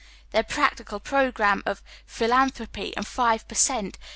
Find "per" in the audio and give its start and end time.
3.47-3.53